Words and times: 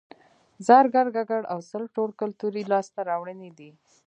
زرګر 0.67 1.07
ګګر 1.15 1.43
او 1.53 1.59
سل 1.69 1.83
ټول 1.95 2.09
کولتوري 2.19 2.63
لاسته 2.71 2.99
راوړنې 3.09 3.49
دي 3.57 3.69